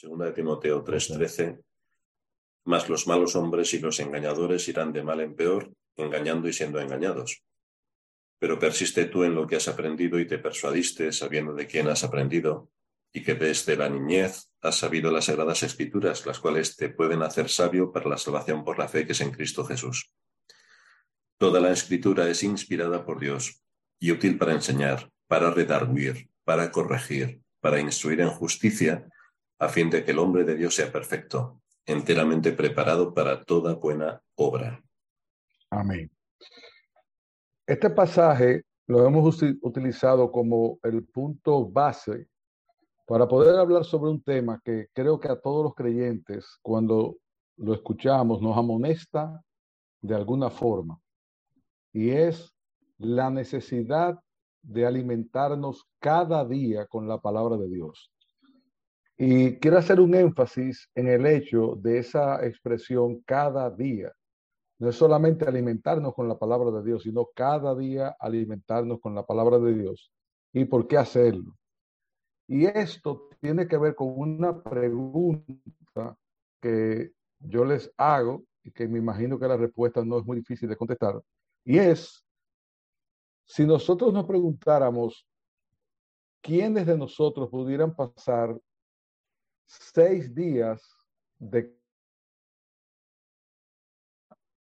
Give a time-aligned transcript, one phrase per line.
[0.00, 1.60] Segunda de Timoteo 3:13,
[2.64, 6.80] mas los malos hombres y los engañadores irán de mal en peor, engañando y siendo
[6.80, 7.44] engañados.
[8.38, 12.02] Pero persiste tú en lo que has aprendido y te persuadiste sabiendo de quién has
[12.02, 12.70] aprendido,
[13.12, 17.50] y que desde la niñez has sabido las sagradas escrituras, las cuales te pueden hacer
[17.50, 20.14] sabio para la salvación por la fe que es en Cristo Jesús.
[21.36, 23.62] Toda la escritura es inspirada por Dios
[23.98, 29.06] y útil para enseñar, para redarguir, para corregir, para instruir en justicia,
[29.60, 34.20] a fin de que el hombre de Dios sea perfecto, enteramente preparado para toda buena
[34.34, 34.82] obra.
[35.68, 36.10] Amén.
[37.66, 42.26] Este pasaje lo hemos utilizado como el punto base
[43.06, 47.16] para poder hablar sobre un tema que creo que a todos los creyentes, cuando
[47.56, 49.44] lo escuchamos, nos amonesta
[50.00, 50.98] de alguna forma,
[51.92, 52.54] y es
[52.96, 54.18] la necesidad
[54.62, 58.10] de alimentarnos cada día con la palabra de Dios.
[59.22, 64.10] Y quiero hacer un énfasis en el hecho de esa expresión cada día.
[64.78, 69.26] No es solamente alimentarnos con la palabra de Dios, sino cada día alimentarnos con la
[69.26, 70.10] palabra de Dios.
[70.54, 71.54] ¿Y por qué hacerlo?
[72.48, 76.16] Y esto tiene que ver con una pregunta
[76.58, 80.66] que yo les hago y que me imagino que la respuesta no es muy difícil
[80.66, 81.20] de contestar.
[81.62, 82.24] Y es,
[83.44, 85.26] si nosotros nos preguntáramos
[86.40, 88.58] quiénes de nosotros pudieran pasar
[89.70, 90.82] seis días
[91.38, 91.72] de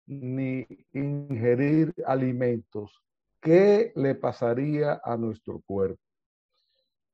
[0.06, 3.04] ni ingerir alimentos,
[3.42, 6.02] ¿qué le pasaría a nuestro cuerpo?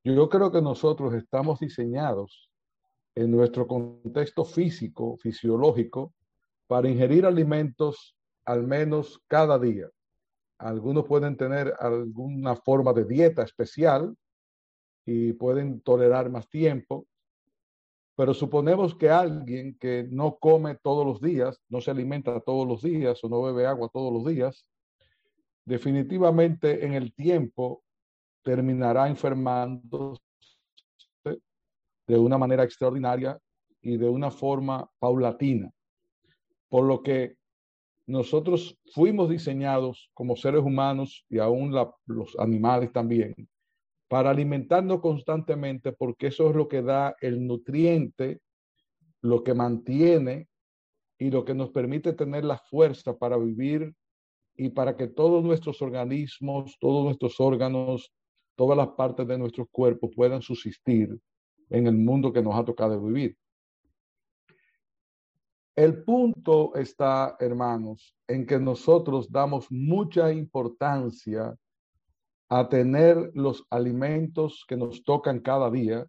[0.03, 2.51] Yo creo que nosotros estamos diseñados
[3.15, 6.13] en nuestro contexto físico, fisiológico,
[6.67, 9.89] para ingerir alimentos al menos cada día.
[10.57, 14.15] Algunos pueden tener alguna forma de dieta especial
[15.05, 17.07] y pueden tolerar más tiempo,
[18.15, 22.81] pero suponemos que alguien que no come todos los días, no se alimenta todos los
[22.81, 24.65] días o no bebe agua todos los días,
[25.65, 27.83] definitivamente en el tiempo
[28.43, 30.21] terminará enfermándose
[32.05, 33.39] de una manera extraordinaria
[33.81, 35.71] y de una forma paulatina.
[36.69, 37.37] Por lo que
[38.05, 41.73] nosotros fuimos diseñados como seres humanos y aún
[42.05, 43.33] los animales también
[44.13, 48.41] para alimentarnos constantemente porque eso es lo que da el nutriente,
[49.21, 50.49] lo que mantiene
[51.17, 53.91] y lo que nos permite tener la fuerza para vivir
[54.55, 58.13] y para que todos nuestros organismos, todos nuestros órganos,
[58.55, 61.19] todas las partes de nuestros cuerpos puedan subsistir
[61.71, 63.35] en el mundo que nos ha tocado vivir.
[65.75, 71.57] El punto está, hermanos, en que nosotros damos mucha importancia
[72.55, 76.05] a tener los alimentos que nos tocan cada día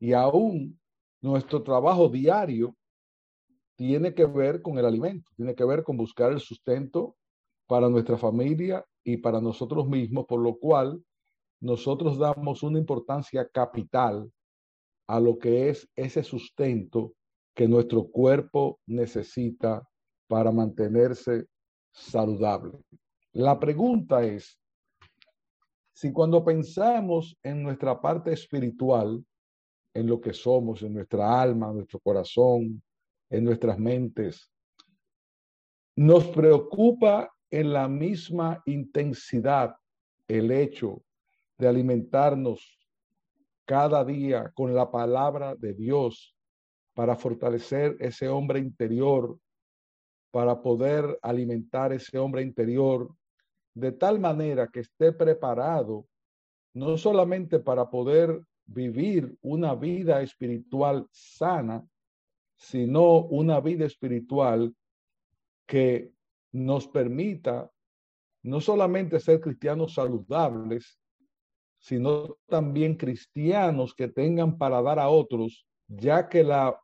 [0.00, 0.80] y aún
[1.22, 2.74] nuestro trabajo diario
[3.76, 7.14] tiene que ver con el alimento, tiene que ver con buscar el sustento
[7.68, 11.00] para nuestra familia y para nosotros mismos, por lo cual
[11.60, 14.28] nosotros damos una importancia capital
[15.06, 17.14] a lo que es ese sustento
[17.54, 19.88] que nuestro cuerpo necesita
[20.26, 21.46] para mantenerse
[21.92, 22.80] saludable.
[23.32, 24.58] La pregunta es,
[25.94, 29.24] si cuando pensamos en nuestra parte espiritual,
[29.94, 32.82] en lo que somos, en nuestra alma, en nuestro corazón,
[33.30, 34.50] en nuestras mentes,
[35.96, 39.76] nos preocupa en la misma intensidad
[40.26, 41.00] el hecho
[41.56, 42.76] de alimentarnos
[43.64, 46.36] cada día con la palabra de Dios
[46.92, 49.38] para fortalecer ese hombre interior,
[50.32, 53.14] para poder alimentar ese hombre interior
[53.74, 56.06] de tal manera que esté preparado
[56.74, 61.86] no solamente para poder vivir una vida espiritual sana,
[62.56, 64.74] sino una vida espiritual
[65.66, 66.12] que
[66.52, 67.70] nos permita
[68.42, 70.98] no solamente ser cristianos saludables,
[71.78, 76.78] sino también cristianos que tengan para dar a otros, ya que la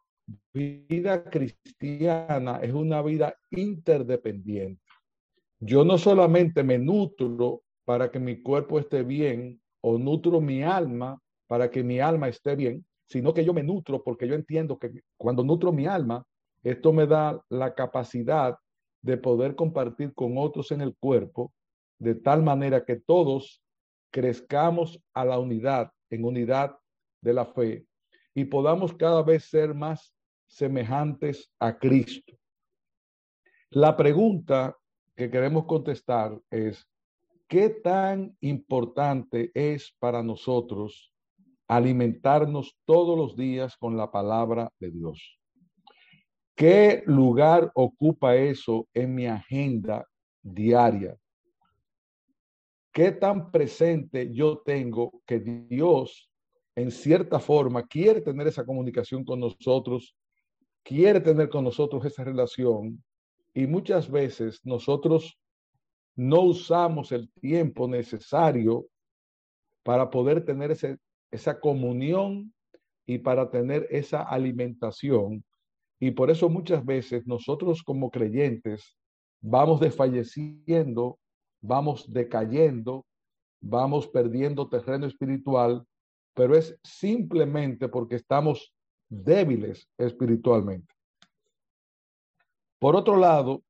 [0.52, 4.89] vida cristiana es una vida interdependiente.
[5.60, 11.20] Yo no solamente me nutro para que mi cuerpo esté bien o nutro mi alma
[11.46, 15.02] para que mi alma esté bien, sino que yo me nutro porque yo entiendo que
[15.18, 16.24] cuando nutro mi alma,
[16.62, 18.56] esto me da la capacidad
[19.02, 21.52] de poder compartir con otros en el cuerpo,
[21.98, 23.62] de tal manera que todos
[24.12, 26.76] crezcamos a la unidad, en unidad
[27.20, 27.84] de la fe,
[28.32, 30.14] y podamos cada vez ser más
[30.46, 32.34] semejantes a Cristo.
[33.70, 34.76] La pregunta
[35.20, 36.88] que queremos contestar es,
[37.46, 41.12] ¿qué tan importante es para nosotros
[41.68, 45.38] alimentarnos todos los días con la palabra de Dios.
[46.56, 50.04] ¿Qué lugar ocupa eso en mi agenda
[50.42, 51.16] diaria?
[52.90, 56.28] ¿Qué tan presente yo tengo que Dios,
[56.74, 60.16] en cierta forma, quiere tener esa comunicación con nosotros,
[60.82, 63.04] quiere tener con nosotros esa relación
[63.54, 65.38] y muchas veces nosotros
[66.16, 68.86] no usamos el tiempo necesario
[69.82, 70.98] para poder tener ese,
[71.30, 72.52] esa comunión
[73.06, 75.44] y para tener esa alimentación.
[75.98, 78.96] Y por eso muchas veces nosotros como creyentes
[79.40, 81.18] vamos desfalleciendo,
[81.60, 83.06] vamos decayendo,
[83.60, 85.84] vamos perdiendo terreno espiritual,
[86.34, 88.72] pero es simplemente porque estamos
[89.08, 90.94] débiles espiritualmente.
[92.80, 93.62] Por otro lado,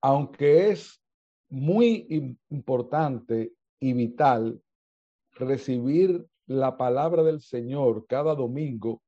[0.00, 1.02] aunque es
[1.48, 4.62] muy importante y vital
[5.32, 9.02] recibir la palabra del Señor cada domingo,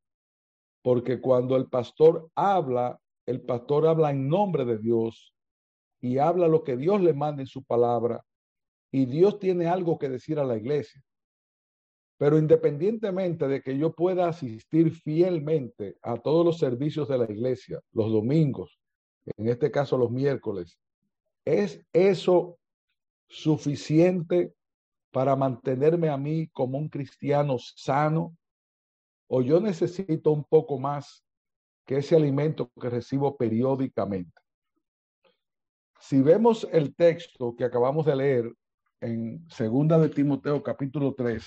[0.82, 5.32] porque cuando el pastor habla, el pastor habla en nombre de Dios
[6.00, 8.24] y habla lo que Dios le manda en su palabra,
[8.90, 11.00] y Dios tiene algo que decir a la iglesia.
[12.18, 17.80] Pero independientemente de que yo pueda asistir fielmente a todos los servicios de la iglesia,
[17.92, 18.78] los domingos,
[19.36, 20.78] en este caso los miércoles,
[21.44, 22.58] ¿es eso
[23.28, 24.54] suficiente
[25.10, 28.36] para mantenerme a mí como un cristiano sano?
[29.26, 31.24] ¿O yo necesito un poco más
[31.86, 34.32] que ese alimento que recibo periódicamente?
[36.00, 38.52] Si vemos el texto que acabamos de leer
[39.00, 41.42] en Segunda de Timoteo capítulo 3,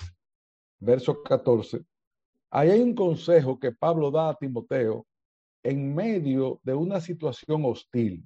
[0.80, 1.84] verso 14,
[2.50, 5.06] ahí hay un consejo que Pablo da a Timoteo
[5.68, 8.24] en medio de una situación hostil.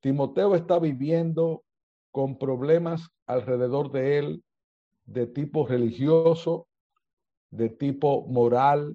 [0.00, 1.64] Timoteo está viviendo
[2.10, 4.44] con problemas alrededor de él
[5.06, 6.68] de tipo religioso,
[7.50, 8.94] de tipo moral,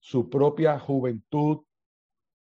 [0.00, 1.64] su propia juventud,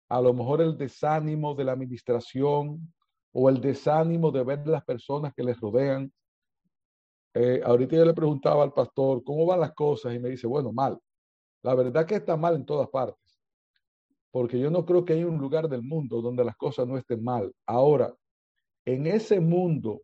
[0.09, 2.91] a lo mejor el desánimo de la administración
[3.31, 6.11] o el desánimo de ver las personas que les rodean.
[7.35, 10.15] Eh, ahorita yo le preguntaba al pastor, ¿cómo van las cosas?
[10.15, 10.97] Y me dice, bueno, mal.
[11.61, 13.26] La verdad que está mal en todas partes,
[14.31, 17.23] porque yo no creo que haya un lugar del mundo donde las cosas no estén
[17.23, 17.51] mal.
[17.65, 18.13] Ahora,
[18.85, 20.01] en ese mundo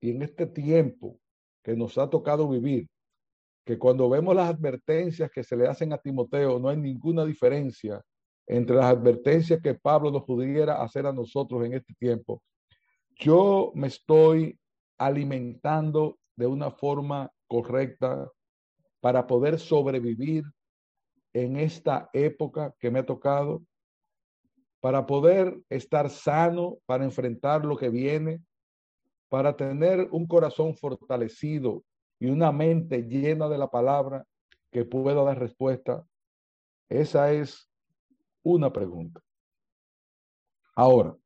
[0.00, 1.18] y en este tiempo
[1.62, 2.88] que nos ha tocado vivir,
[3.64, 8.02] que cuando vemos las advertencias que se le hacen a Timoteo, no hay ninguna diferencia
[8.46, 12.42] entre las advertencias que Pablo nos pudiera hacer a nosotros en este tiempo.
[13.16, 14.58] Yo me estoy
[14.98, 18.30] alimentando de una forma correcta
[19.00, 20.44] para poder sobrevivir
[21.34, 23.62] en esta época que me ha tocado
[24.80, 28.42] para poder estar sano, para enfrentar lo que viene,
[29.28, 31.82] para tener un corazón fortalecido
[32.20, 34.24] y una mente llena de la palabra
[34.70, 36.06] que pueda dar respuesta?
[36.88, 37.68] Esa es
[38.42, 39.20] una pregunta.
[40.76, 41.16] Ahora,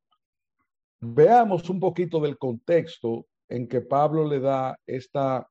[1.01, 5.49] veamos un poquito del contexto en que Pablo le da esta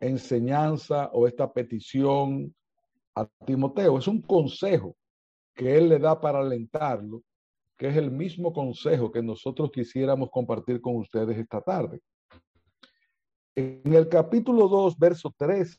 [0.00, 2.55] enseñanza o esta petición
[3.16, 3.98] a Timoteo.
[3.98, 4.94] Es un consejo
[5.54, 7.22] que él le da para alentarlo
[7.76, 12.00] que es el mismo consejo que nosotros quisiéramos compartir con ustedes esta tarde.
[13.54, 15.78] En el capítulo 2, verso 3,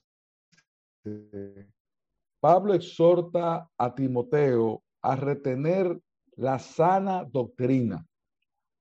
[2.40, 6.00] Pablo exhorta a Timoteo a retener
[6.36, 8.06] la sana doctrina,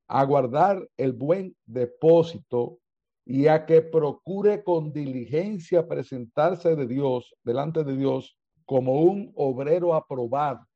[0.08, 2.78] a guardar el buen depósito
[3.24, 8.35] y a que procure con diligencia presentarse de Dios, delante de Dios,
[8.66, 10.66] como un obrero aprobado.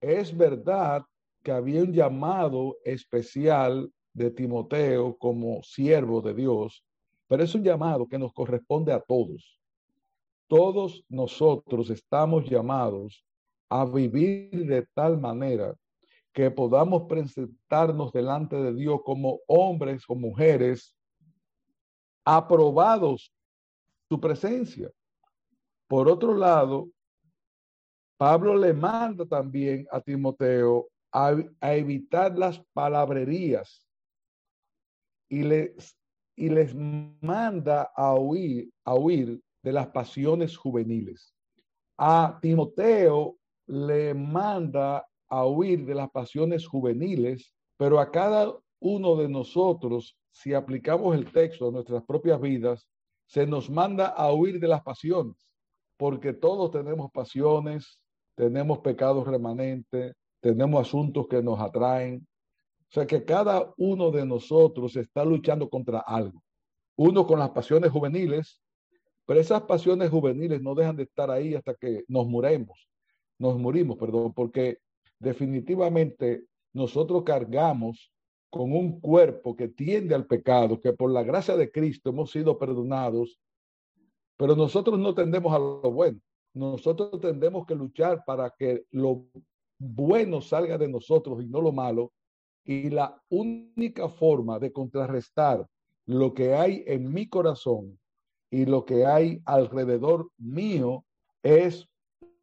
[0.00, 1.02] Es verdad
[1.42, 6.84] que había un llamado especial de Timoteo como siervo de Dios,
[7.26, 9.58] pero es un llamado que nos corresponde a todos.
[10.46, 13.24] Todos nosotros estamos llamados
[13.68, 15.74] a vivir de tal manera
[16.32, 20.94] que podamos presentarnos delante de Dios como hombres o mujeres
[22.24, 23.32] aprobados
[24.08, 24.90] su presencia.
[25.88, 26.88] Por otro lado,
[28.16, 33.86] Pablo le manda también a Timoteo a, evitar las palabrerías
[35.28, 35.98] y les,
[36.34, 41.34] y les manda a huir, a huir de las pasiones juveniles.
[41.98, 49.28] A Timoteo le manda a huir de las pasiones juveniles, pero a cada uno de
[49.28, 52.88] nosotros, si aplicamos el texto a nuestras propias vidas,
[53.26, 55.36] se nos manda a huir de las pasiones,
[55.96, 58.00] porque todos tenemos pasiones,
[58.36, 62.26] tenemos pecados remanentes, tenemos asuntos que nos atraen.
[62.82, 66.40] O sea que cada uno de nosotros está luchando contra algo.
[66.96, 68.60] Uno con las pasiones juveniles
[69.26, 72.88] Pero esas pasiones juveniles no dejan de estar ahí hasta que nos muremos,
[73.38, 74.78] nos morimos, perdón, porque
[75.18, 78.12] definitivamente nosotros cargamos
[78.50, 82.56] con un cuerpo que tiende al pecado, que por la gracia de Cristo hemos sido
[82.56, 83.40] perdonados,
[84.36, 86.20] pero nosotros no tendemos a lo bueno.
[86.56, 89.26] Nosotros tendemos que luchar para que lo
[89.78, 92.14] bueno salga de nosotros y no lo malo.
[92.64, 95.66] Y la única forma de contrarrestar
[96.06, 98.00] lo que hay en mi corazón
[98.50, 101.04] y lo que hay alrededor mío
[101.42, 101.86] es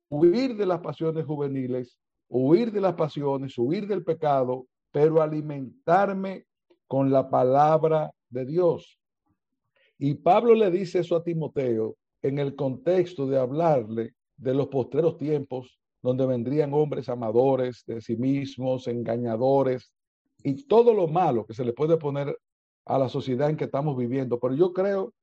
[0.10, 1.98] huir de las pasiones juveniles,
[2.30, 6.46] huir de las pasiones, huir del pecado, pero alimentarme
[6.86, 9.00] con la palabra de Dios.
[9.98, 15.18] Y Pablo le dice eso a Timoteo en el contexto de hablarle de los postreros
[15.18, 19.94] tiempos, donde vendrían hombres amadores de sí mismos, engañadores
[20.44, 22.38] y todo lo malo que se le puede poner
[22.86, 24.40] a la sociedad en que estamos viviendo.
[24.40, 25.14] Pero yo creo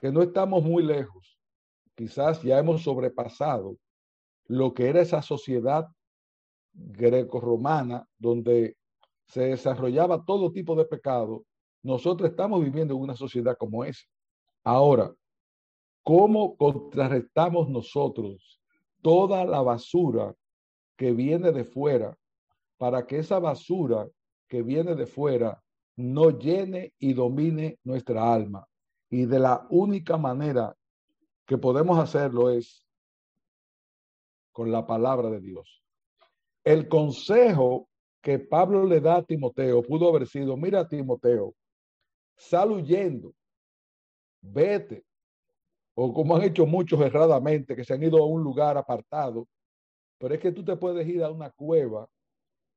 [0.00, 1.38] que no estamos muy lejos.
[1.94, 3.76] Quizás ya hemos sobrepasado
[4.46, 5.86] lo que era esa sociedad
[6.72, 8.76] greco-romana donde
[9.26, 11.44] se desarrollaba todo tipo de pecado.
[11.82, 14.04] Nosotros estamos viviendo en una sociedad como esa.
[14.64, 15.12] Ahora,
[16.08, 18.62] ¿cómo contrarrestamos nosotros
[19.02, 20.34] toda la basura
[20.96, 22.16] que viene de fuera
[22.78, 24.08] para que esa basura
[24.48, 25.62] que viene de fuera
[25.96, 28.66] no llene y domine nuestra alma.
[29.10, 30.74] Y de la única manera
[31.44, 32.86] que podemos hacerlo es
[34.50, 35.84] con la palabra de Dios.
[36.64, 37.90] El consejo
[38.22, 41.54] que Pablo le da a Timoteo pudo haber sido, mira Timoteo,
[42.34, 42.82] sal
[44.40, 45.04] vete,
[46.00, 49.48] o como han hecho muchos erradamente, que se han ido a un lugar apartado,
[50.16, 52.08] pero es que tú te puedes ir a una cueva,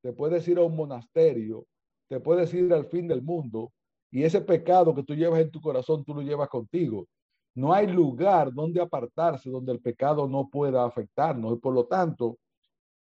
[0.02, 1.64] te puedes ir a un monasterio,
[2.08, 3.70] te puedes ir al fin del mundo
[4.10, 7.06] y ese pecado que tú llevas en tu corazón, tú lo llevas contigo.
[7.54, 11.52] No hay lugar donde apartarse donde el pecado no pueda afectarnos.
[11.52, 12.38] Y por lo tanto,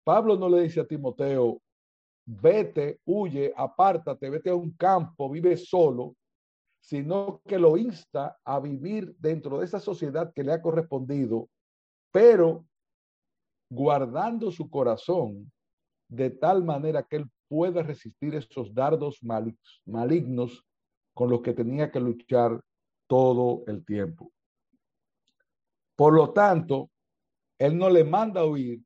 [0.03, 1.61] Pablo no le dice a Timoteo,
[2.25, 6.15] vete, huye, apártate, vete a un campo, vive solo,
[6.87, 11.49] sino que lo insta a vivir dentro de esa sociedad que le ha correspondido,
[12.13, 12.65] pero
[13.69, 15.51] guardando su corazón
[16.07, 19.19] de tal manera que él pueda resistir esos dardos
[19.85, 20.65] malignos
[21.13, 22.61] con los que tenía que luchar
[23.05, 24.31] todo el tiempo.
[25.93, 26.89] Por lo tanto,
[27.59, 28.81] él no le manda a huir,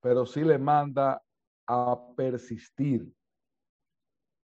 [0.00, 1.20] pero sí le manda
[1.66, 3.12] a persistir.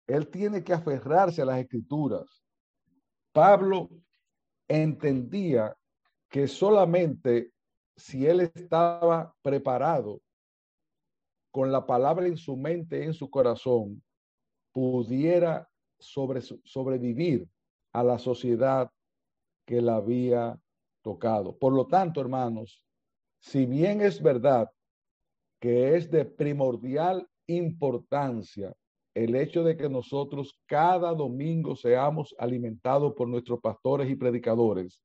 [0.05, 2.40] Él tiene que aferrarse a las escrituras.
[3.31, 3.89] Pablo
[4.67, 5.75] entendía
[6.29, 7.51] que solamente
[7.95, 10.21] si él estaba preparado
[11.51, 14.01] con la palabra en su mente, en su corazón,
[14.71, 15.69] pudiera
[15.99, 17.47] sobre, sobrevivir
[17.93, 18.89] a la sociedad
[19.65, 20.59] que la había
[21.01, 21.57] tocado.
[21.57, 22.83] Por lo tanto, hermanos,
[23.39, 24.71] si bien es verdad
[25.59, 28.73] que es de primordial importancia
[29.13, 35.03] el hecho de que nosotros cada domingo seamos alimentados por nuestros pastores y predicadores,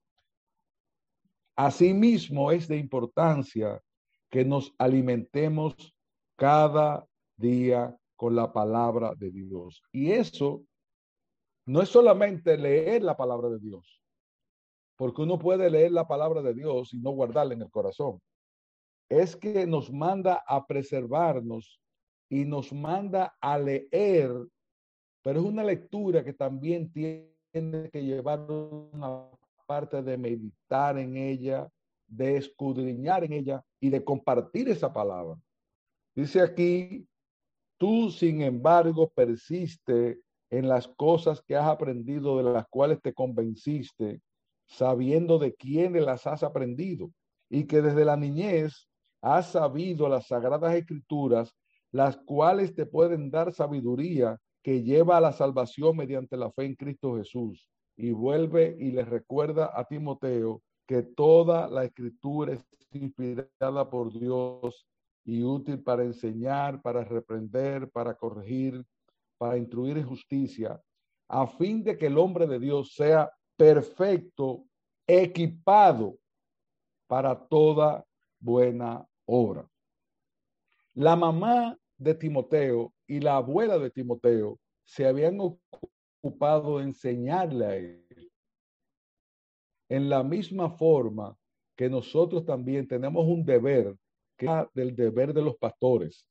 [1.56, 3.80] asimismo es de importancia
[4.30, 5.94] que nos alimentemos
[6.36, 9.82] cada día con la palabra de Dios.
[9.92, 10.64] Y eso
[11.66, 14.00] no es solamente leer la palabra de Dios,
[14.96, 18.20] porque uno puede leer la palabra de Dios y no guardarla en el corazón.
[19.08, 21.80] Es que nos manda a preservarnos
[22.28, 24.30] y nos manda a leer,
[25.22, 29.30] pero es una lectura que también tiene que llevar una
[29.66, 31.68] parte de meditar en ella,
[32.06, 35.36] de escudriñar en ella y de compartir esa palabra.
[36.14, 37.06] Dice aquí,
[37.78, 44.20] tú sin embargo persiste en las cosas que has aprendido, de las cuales te convenciste,
[44.66, 47.10] sabiendo de quiénes las has aprendido,
[47.48, 48.88] y que desde la niñez
[49.20, 51.54] has sabido las sagradas escrituras,
[51.96, 56.74] las cuales te pueden dar sabiduría que lleva a la salvación mediante la fe en
[56.74, 57.66] Cristo Jesús.
[57.96, 62.62] Y vuelve y le recuerda a Timoteo que toda la escritura es
[62.92, 64.86] inspirada por Dios
[65.24, 68.84] y útil para enseñar, para reprender, para corregir,
[69.38, 70.78] para instruir en justicia,
[71.28, 74.66] a fin de que el hombre de Dios sea perfecto,
[75.06, 76.18] equipado
[77.06, 78.04] para toda
[78.38, 79.66] buena obra.
[80.92, 87.76] La mamá de Timoteo y la abuela de Timoteo se habían ocupado de enseñarle a
[87.76, 88.32] él.
[89.88, 91.36] En la misma forma
[91.76, 93.94] que nosotros también tenemos un deber
[94.36, 96.26] que del deber de los pastores.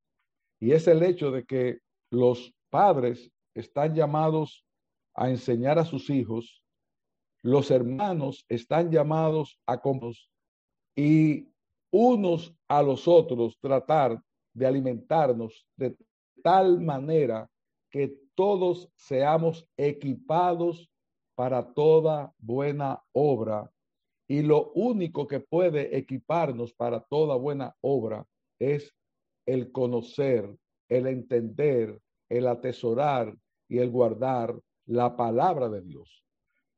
[0.60, 1.80] Y es el hecho de que
[2.12, 4.66] los padres están llamados
[5.14, 6.62] a enseñar a sus hijos
[7.46, 9.80] los hermanos están llamados a
[10.96, 11.48] y
[11.92, 14.20] unos a los otros tratar
[14.56, 15.96] de alimentarnos de
[16.42, 17.50] tal manera
[17.92, 20.90] que todos seamos equipados
[21.36, 23.72] para toda buena obra.
[24.28, 28.26] Y lo único que puede equiparnos para toda buena obra
[28.58, 28.96] es
[29.46, 30.50] el conocer,
[30.90, 36.24] el entender, el atesorar y el guardar la palabra de Dios.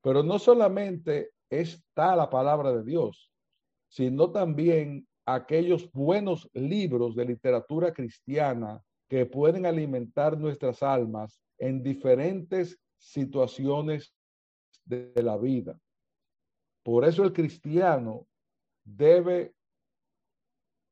[0.01, 3.31] Pero no solamente está la palabra de Dios,
[3.87, 12.79] sino también aquellos buenos libros de literatura cristiana que pueden alimentar nuestras almas en diferentes
[12.97, 14.13] situaciones
[14.85, 15.77] de la vida.
[16.81, 18.25] Por eso el cristiano
[18.85, 19.53] debe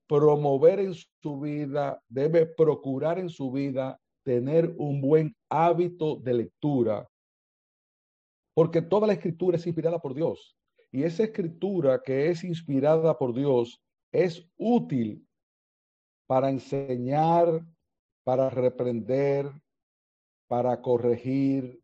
[0.06, 7.08] promover en su vida, debe procurar en su vida tener un buen hábito de lectura,
[8.54, 10.58] porque toda la escritura es inspirada por Dios.
[10.92, 13.82] Y esa escritura que es inspirada por Dios
[14.12, 15.28] es útil
[16.28, 17.66] para enseñar,
[18.24, 19.52] para reprender,
[20.48, 21.82] para corregir,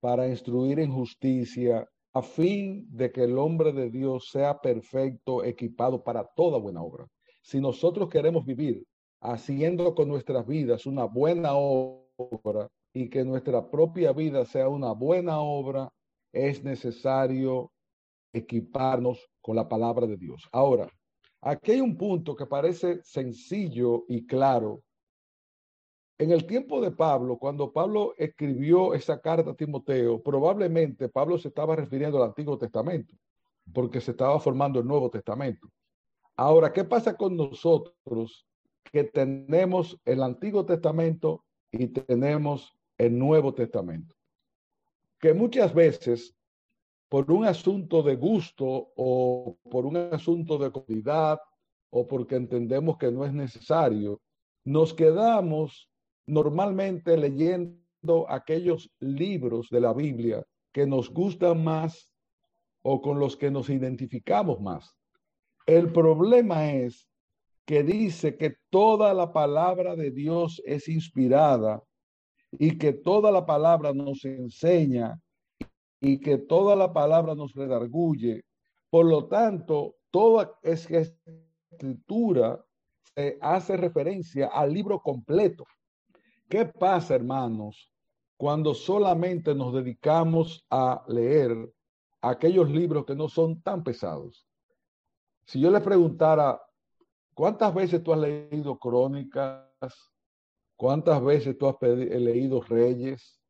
[0.00, 6.02] para instruir en justicia, a fin de que el hombre de Dios sea perfecto, equipado
[6.02, 7.06] para toda buena obra.
[7.42, 8.86] Si nosotros queremos vivir
[9.20, 15.40] haciendo con nuestras vidas una buena obra y que nuestra propia vida sea una buena
[15.40, 15.92] obra,
[16.32, 17.70] es necesario
[18.32, 20.48] equiparnos con la palabra de Dios.
[20.52, 20.88] Ahora,
[21.40, 24.82] aquí hay un punto que parece sencillo y claro.
[26.18, 31.48] En el tiempo de Pablo, cuando Pablo escribió esa carta a Timoteo, probablemente Pablo se
[31.48, 33.14] estaba refiriendo al Antiguo Testamento,
[33.72, 35.68] porque se estaba formando el Nuevo Testamento.
[36.36, 38.46] Ahora, ¿qué pasa con nosotros
[38.90, 44.14] que tenemos el Antiguo Testamento y tenemos el Nuevo Testamento?
[45.18, 46.34] Que muchas veces
[47.08, 51.38] por un asunto de gusto o por un asunto de comodidad
[51.90, 54.20] o porque entendemos que no es necesario,
[54.64, 55.88] nos quedamos
[56.26, 62.10] normalmente leyendo aquellos libros de la Biblia que nos gustan más
[62.82, 64.96] o con los que nos identificamos más.
[65.66, 67.08] El problema es
[67.64, 71.82] que dice que toda la palabra de Dios es inspirada
[72.52, 75.20] y que toda la palabra nos enseña
[76.00, 78.44] y que toda la palabra nos redarguye.
[78.90, 82.64] Por lo tanto, toda escritura
[83.14, 85.64] se hace referencia al libro completo.
[86.48, 87.90] ¿Qué pasa, hermanos,
[88.36, 91.72] cuando solamente nos dedicamos a leer
[92.20, 94.46] aquellos libros que no son tan pesados?
[95.44, 96.60] Si yo le preguntara,
[97.34, 99.64] ¿cuántas veces tú has leído crónicas?
[100.76, 103.40] ¿Cuántas veces tú has leído reyes?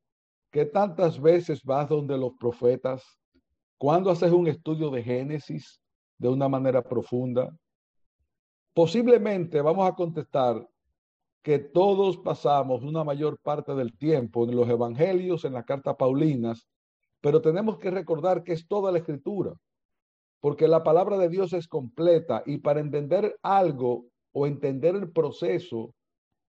[0.56, 3.04] ¿Qué tantas veces vas donde los profetas?
[3.76, 5.82] ¿Cuándo haces un estudio de Génesis
[6.16, 7.54] de una manera profunda?
[8.72, 10.66] Posiblemente vamos a contestar
[11.42, 16.66] que todos pasamos una mayor parte del tiempo en los evangelios, en las cartas paulinas,
[17.20, 19.52] pero tenemos que recordar que es toda la escritura,
[20.40, 25.92] porque la palabra de Dios es completa y para entender algo o entender el proceso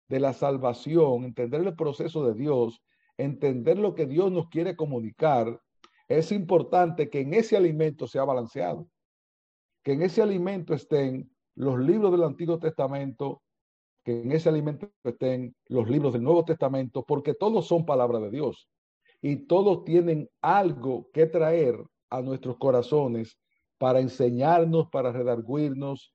[0.07, 2.81] de la salvación, entender el proceso de Dios,
[3.19, 5.61] entender lo que Dios nos quiere comunicar,
[6.09, 8.89] es importante que en ese alimento sea balanceado,
[9.83, 13.43] que en ese alimento estén los libros del Antiguo Testamento,
[14.05, 18.31] que en ese alimento estén los libros del Nuevo Testamento, porque todos son palabra de
[18.31, 18.69] Dios
[19.21, 21.77] y todos tienen algo que traer
[22.11, 23.39] a nuestros corazones
[23.79, 26.15] para enseñarnos, para redarguirnos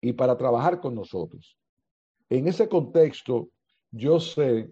[0.00, 1.56] y para trabajar con nosotros.
[2.30, 3.48] En ese contexto,
[3.90, 4.70] yo sé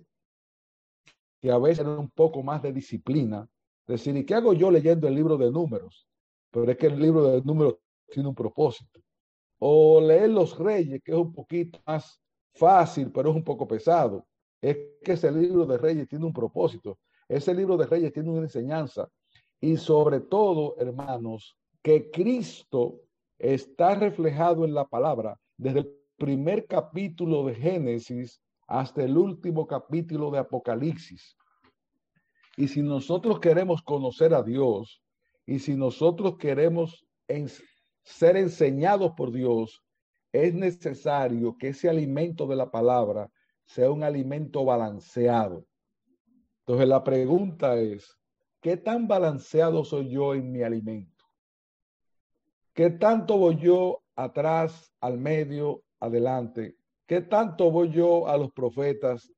[1.40, 3.48] que a veces era un poco más de disciplina.
[3.86, 6.06] Decir, ¿y qué hago yo leyendo el libro de números?
[6.50, 7.76] Pero es que el libro de números
[8.08, 9.00] tiene un propósito.
[9.58, 12.20] O leer los reyes, que es un poquito más
[12.54, 14.26] fácil, pero es un poco pesado.
[14.60, 16.98] Es que ese libro de reyes tiene un propósito.
[17.28, 19.08] Ese libro de reyes tiene una enseñanza.
[19.60, 23.00] Y sobre todo, hermanos, que Cristo
[23.38, 28.40] está reflejado en la palabra desde el primer capítulo de Génesis
[28.70, 31.36] hasta el último capítulo de Apocalipsis.
[32.56, 35.02] Y si nosotros queremos conocer a Dios
[35.44, 37.04] y si nosotros queremos
[38.04, 39.82] ser enseñados por Dios,
[40.32, 43.28] es necesario que ese alimento de la palabra
[43.64, 45.66] sea un alimento balanceado.
[46.60, 48.16] Entonces la pregunta es,
[48.60, 51.24] ¿qué tan balanceado soy yo en mi alimento?
[52.72, 56.76] ¿Qué tanto voy yo atrás, al medio, adelante?
[57.10, 59.32] ¿Qué tanto voy yo a los profetas?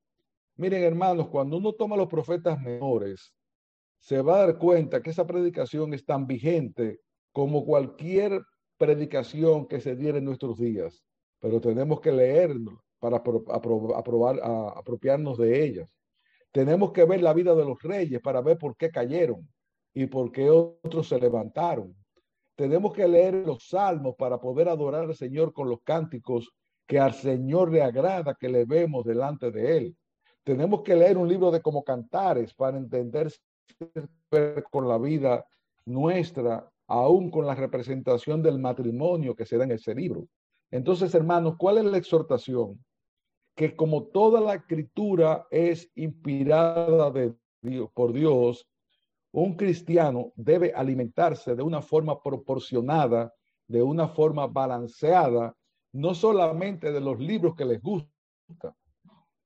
[0.56, 3.32] Miren, hermanos, cuando uno toma los profetas menores,
[3.98, 7.00] se va a dar cuenta que esa predicación es tan vigente
[7.32, 8.42] como cualquier
[8.76, 11.02] predicación que se diera en nuestros días,
[11.40, 14.38] pero tenemos que leerlo para aprobar,
[14.76, 15.88] apropiarnos de ellas.
[16.50, 19.48] Tenemos que ver la vida de los reyes para ver por qué cayeron
[19.94, 21.96] y por qué otros se levantaron.
[22.54, 26.52] Tenemos que leer los salmos para poder adorar al Señor con los cánticos
[26.92, 29.96] que al Señor le agrada que le vemos delante de Él.
[30.44, 33.33] Tenemos que leer un libro de como cantares para entender
[34.70, 35.42] con la vida
[35.87, 40.26] nuestra, aún con la representación del matrimonio que se da en ese libro.
[40.70, 42.85] Entonces, hermanos, ¿cuál es la exhortación?
[43.57, 47.35] Que como toda la escritura es inspirada de
[47.94, 48.68] por Dios,
[49.31, 53.33] un cristiano debe alimentarse de una forma proporcionada,
[53.66, 55.57] de una forma balanceada,
[55.92, 58.76] no solamente de los libros que les gusta,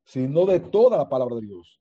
[0.05, 1.81] sino de toda la palabra de Dios.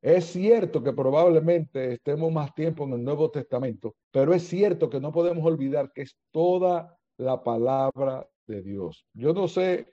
[0.00, 5.00] Es cierto que probablemente estemos más tiempo en el Nuevo Testamento, pero es cierto que
[5.00, 9.04] no podemos olvidar que es toda la palabra de Dios.
[9.12, 9.92] Yo no sé,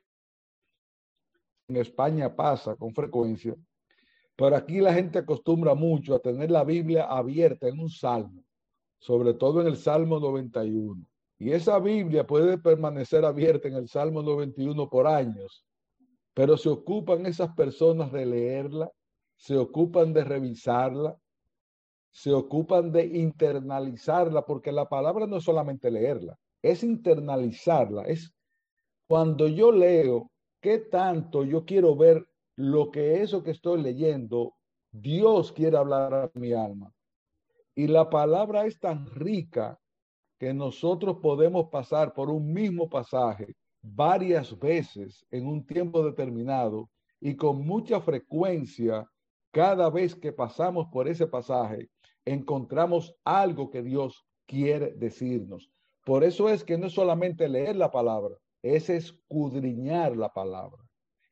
[1.67, 3.55] en España pasa con frecuencia,
[4.35, 8.43] pero aquí la gente acostumbra mucho a tener la Biblia abierta en un salmo,
[8.99, 11.03] sobre todo en el Salmo 91.
[11.37, 15.65] Y esa Biblia puede permanecer abierta en el Salmo 91 por años,
[16.33, 18.91] pero se ocupan esas personas de leerla
[19.37, 21.17] se ocupan de revisarla,
[22.11, 28.33] se ocupan de internalizarla, porque la palabra no es solamente leerla, es internalizarla, es
[29.07, 34.55] cuando yo leo, qué tanto yo quiero ver lo que eso que estoy leyendo,
[34.91, 36.91] Dios quiere hablar a mi alma.
[37.75, 39.77] Y la palabra es tan rica
[40.37, 47.35] que nosotros podemos pasar por un mismo pasaje varias veces en un tiempo determinado y
[47.35, 49.07] con mucha frecuencia
[49.51, 51.89] cada vez que pasamos por ese pasaje,
[52.25, 55.69] encontramos algo que Dios quiere decirnos.
[56.03, 60.83] Por eso es que no es solamente leer la palabra, es escudriñar la palabra.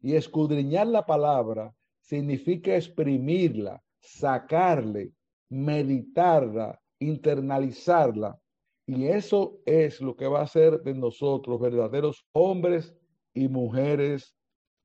[0.02, 5.12] Y escudriñar la palabra significa exprimirla, sacarle,
[5.50, 8.40] meditarla, internalizarla.
[8.86, 12.94] Y eso es lo que va a hacer de nosotros verdaderos hombres
[13.34, 14.36] y mujeres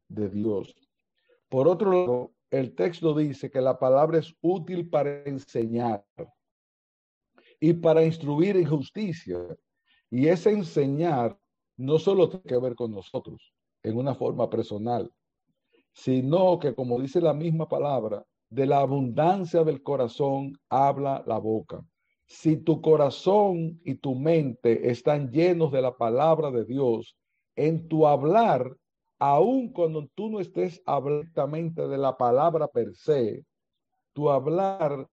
[0.09, 0.75] de Dios.
[1.49, 6.05] Por otro lado, el texto dice que la palabra es útil para enseñar
[7.61, 9.39] y para instruir en justicia.
[10.11, 11.39] Y ese enseñar
[11.77, 15.13] no solo tiene que ver con nosotros en una forma personal,
[15.93, 21.85] sino que, como dice la misma palabra, de la abundancia del corazón habla la boca.
[22.29, 27.17] Si tu corazón y tu mente están llenos de la palabra de Dios,
[27.57, 28.77] en tu hablar
[29.19, 33.45] aun cuando tú no estés abiertamente de la palabra per se,
[34.13, 35.09] tu hablar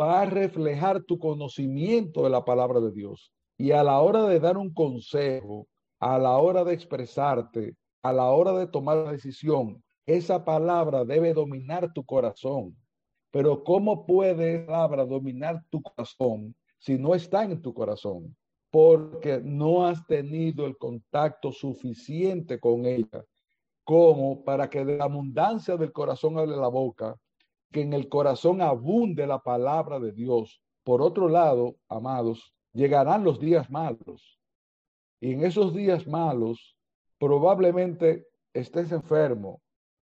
[0.00, 3.32] va a reflejar tu conocimiento de la palabra de Dios.
[3.56, 5.66] Y a la hora de dar un consejo,
[6.00, 11.32] a la hora de expresarte, a la hora de tomar la decisión, esa palabra debe
[11.32, 12.76] dominar tu corazón.
[13.34, 18.36] Pero ¿cómo puede esa palabra dominar tu corazón si no está en tu corazón?
[18.74, 23.24] porque no has tenido el contacto suficiente con ella
[23.84, 27.16] como para que de la abundancia del corazón hable la boca,
[27.70, 30.60] que en el corazón abunde la palabra de Dios.
[30.82, 34.40] Por otro lado, amados, llegarán los días malos.
[35.20, 36.76] Y en esos días malos,
[37.20, 39.62] probablemente estés enfermo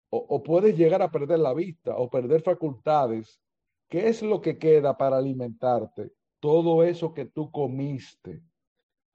[0.09, 3.41] o, puedes llegar a perder la vista o perder facultades.
[3.89, 6.11] ¿Qué es lo que queda para alimentarte?
[6.39, 8.41] Todo eso que tú comiste,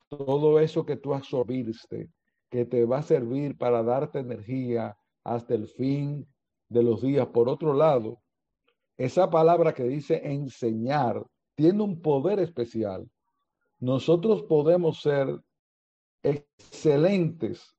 [0.08, 2.10] todo eso que tú absorbiste,
[2.50, 6.26] que te va a servir para darte energía hasta el fin
[6.68, 7.26] de los días.
[7.28, 8.20] Por otro lado,
[8.98, 11.24] esa palabra que dice enseñar
[11.54, 13.08] tiene un poder especial.
[13.78, 15.40] Nosotros podemos ser
[16.22, 17.74] excelentes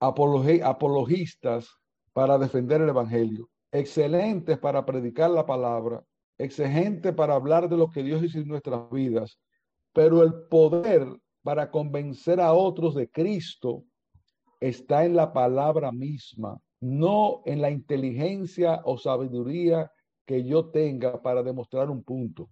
[0.00, 1.78] apologistas
[2.14, 6.02] para defender el Evangelio, excelentes para predicar la palabra,
[6.38, 9.38] excelentes para hablar de lo que Dios hizo en nuestras vidas,
[9.92, 11.06] pero el poder
[11.42, 13.84] para convencer a otros de Cristo
[14.60, 19.90] está en la palabra misma, no en la inteligencia o sabiduría
[20.24, 22.48] que yo tenga para demostrar un punto.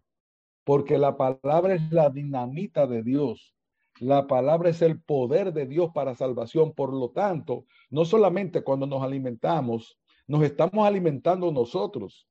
[0.65, 3.55] Porque la palabra es la dinamita de Dios.
[4.01, 6.73] La palabra es el poder de Dios para salvación.
[6.73, 12.27] Por lo tanto, no solamente cuando nos alimentamos, nos estamos alimentando nosotros,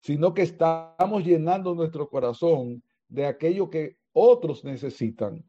[0.00, 5.44] sino que estamos llenando nuestro corazón de aquello que otros necesitan.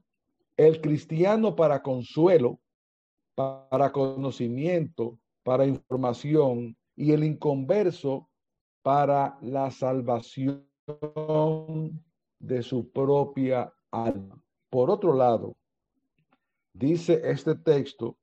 [0.56, 2.60] El cristiano para consuelo,
[3.36, 8.30] para conocimiento, para información y el inconverso
[8.84, 10.68] para la salvación
[12.40, 14.43] de su propia alma.
[14.74, 15.56] Por otro lado,
[16.74, 18.18] dice este texto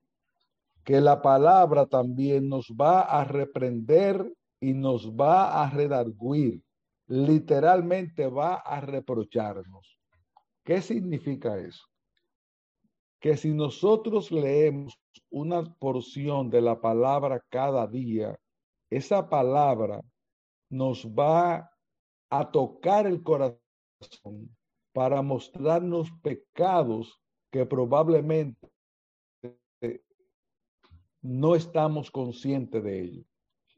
[0.83, 6.61] que la palabra también nos va a reprender y nos va a redarguir.
[7.07, 9.97] Literalmente va a reprocharnos.
[10.65, 11.85] ¿Qué significa eso?
[13.21, 14.99] Que si nosotros leemos
[15.31, 18.37] una porción de la palabra cada día,
[18.91, 20.03] esa palabra
[20.69, 21.71] nos va
[22.29, 23.61] a tocar el corazón
[24.93, 28.69] para mostrarnos pecados que probablemente
[31.23, 33.25] no estamos conscientes de ello.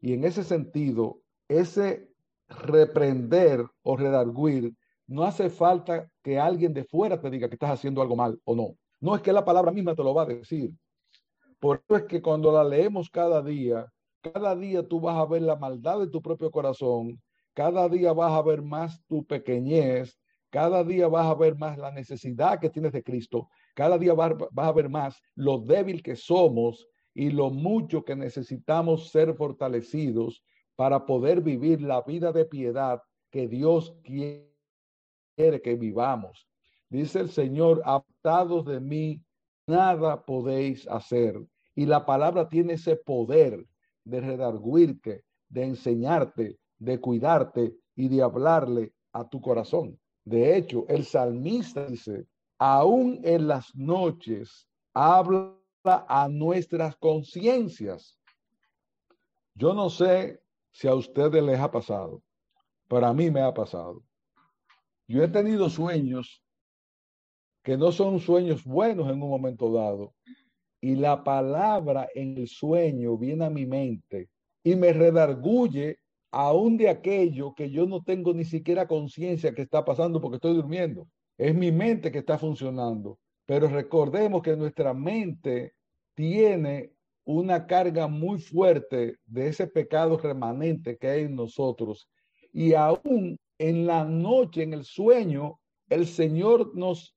[0.01, 2.09] Y en ese sentido, ese
[2.49, 4.75] reprender o redarguir,
[5.07, 8.55] no hace falta que alguien de fuera te diga que estás haciendo algo mal o
[8.55, 8.77] no.
[9.01, 10.73] No es que la palabra misma te lo va a decir.
[11.59, 15.43] Por eso es que cuando la leemos cada día, cada día tú vas a ver
[15.43, 17.21] la maldad de tu propio corazón,
[17.55, 20.19] cada día vas a ver más tu pequeñez,
[20.53, 24.35] cada día vas a ver más la necesidad que tienes de Cristo, cada día vas,
[24.55, 30.45] a ver más lo débil que somos y lo mucho que necesitamos ser fortalecidos
[30.77, 34.53] para poder vivir la vida de piedad que Dios quiere
[35.63, 36.47] que vivamos.
[36.91, 39.25] Dice el Señor, apartados de mí,
[39.67, 41.43] nada podéis hacer.
[41.75, 43.67] Y la palabra tiene ese poder
[44.05, 49.99] de redarguirte, de enseñarte, de cuidarte y de hablarle a tu corazón.
[50.25, 52.27] De hecho, el salmista dice,
[52.59, 55.55] aún en las noches habla
[55.85, 58.19] a nuestras conciencias.
[59.55, 62.23] Yo no sé si a ustedes les ha pasado,
[62.89, 64.03] pero a mí me ha pasado.
[65.09, 66.43] Yo he tenido sueños
[67.63, 70.15] que no son sueños buenos en un momento dado,
[70.81, 74.29] y la palabra en el sueño viene a mi mente
[74.65, 75.99] y me redarguye
[76.33, 80.55] aún de aquello que yo no tengo ni siquiera conciencia que está pasando porque estoy
[80.55, 81.07] durmiendo.
[81.37, 83.19] Es mi mente que está funcionando.
[83.45, 85.75] Pero recordemos que nuestra mente
[86.15, 86.93] tiene
[87.25, 92.09] una carga muy fuerte de ese pecado remanente que hay en nosotros.
[92.53, 97.15] Y aún en la noche, en el sueño, el Señor nos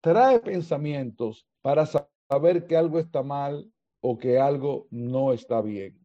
[0.00, 5.98] trae pensamientos para saber que algo está mal o que algo no está bien.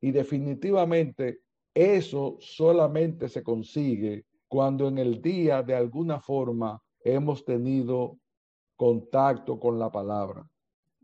[0.00, 1.40] Y definitivamente
[1.74, 8.18] eso solamente se consigue cuando en el día de alguna forma hemos tenido
[8.76, 10.48] contacto con la palabra.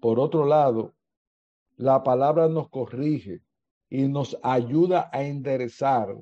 [0.00, 0.94] Por otro lado,
[1.76, 3.40] la palabra nos corrige
[3.88, 6.16] y nos ayuda a enderezar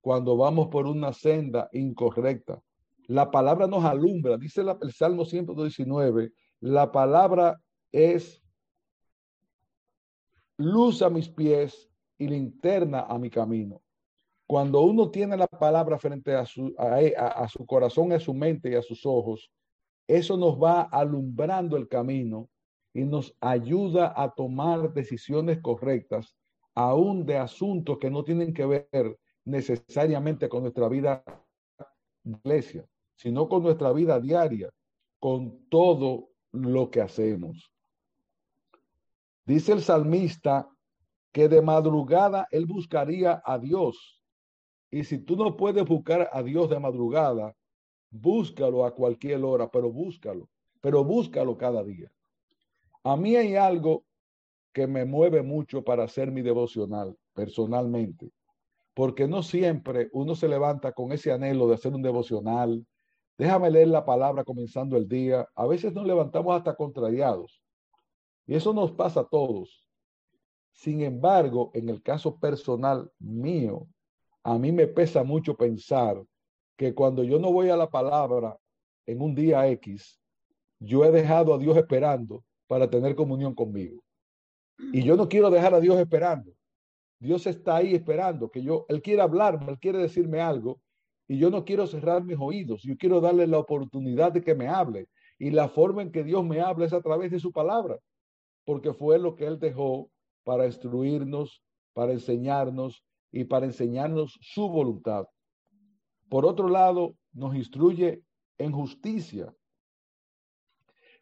[0.00, 2.62] cuando vamos por una senda incorrecta.
[3.06, 7.60] La palabra nos alumbra, dice el Salmo 119, la palabra
[7.92, 8.42] es
[10.56, 13.83] luz a mis pies y linterna a mi camino.
[14.46, 18.74] Cuando uno tiene la palabra frente a su, a, su corazón, a su mente y
[18.74, 19.50] a sus ojos,
[20.06, 22.48] eso nos va alumbrando el camino
[22.92, 26.36] y nos ayuda a tomar decisiones correctas,
[26.74, 31.24] aún de asuntos que no tienen que ver necesariamente con nuestra vida
[32.24, 34.70] iglesia, sino con nuestra vida diaria,
[35.18, 37.70] con todo lo que hacemos.
[39.46, 40.68] Dice el salmista
[41.32, 44.13] que de madrugada él buscaría a Dios.
[44.94, 47.56] Y si tú no puedes buscar a Dios de madrugada,
[48.12, 50.48] búscalo a cualquier hora, pero búscalo,
[50.80, 52.12] pero búscalo cada día.
[53.02, 54.04] A mí hay algo
[54.72, 58.30] que me mueve mucho para hacer mi devocional personalmente,
[58.94, 62.86] porque no siempre uno se levanta con ese anhelo de hacer un devocional.
[63.36, 65.44] Déjame leer la palabra comenzando el día.
[65.56, 67.60] A veces nos levantamos hasta contrariados.
[68.46, 69.88] Y eso nos pasa a todos.
[70.70, 73.88] Sin embargo, en el caso personal mío,
[74.44, 76.22] a mí me pesa mucho pensar
[76.76, 78.56] que cuando yo no voy a la palabra
[79.06, 80.20] en un día X,
[80.78, 84.02] yo he dejado a Dios esperando para tener comunión conmigo.
[84.92, 86.52] Y yo no quiero dejar a Dios esperando.
[87.18, 90.80] Dios está ahí esperando que yo, Él quiere hablarme, Él quiere decirme algo
[91.26, 92.82] y yo no quiero cerrar mis oídos.
[92.82, 95.08] Yo quiero darle la oportunidad de que me hable.
[95.38, 97.98] Y la forma en que Dios me habla es a través de su palabra
[98.64, 100.10] porque fue lo que Él dejó
[100.42, 103.04] para instruirnos, para enseñarnos
[103.34, 105.26] y para enseñarnos su voluntad.
[106.28, 108.22] Por otro lado, nos instruye
[108.58, 109.52] en justicia.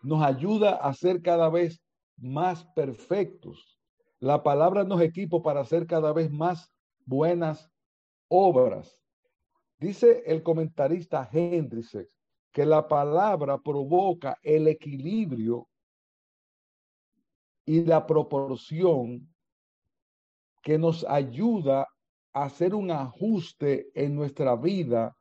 [0.03, 1.83] Nos ayuda a ser cada vez
[2.18, 3.81] más perfectos.
[4.20, 6.70] La palabra nos equipa para hacer cada vez más
[7.07, 7.70] buenas
[8.29, 9.01] obras.
[9.79, 11.96] Dice el comentarista Hendricks
[12.53, 15.66] que la palabra provoca el equilibrio
[17.64, 19.35] y la proporción
[20.62, 21.88] que nos ayuda
[22.33, 25.16] hacer un ajuste en nuestra vida,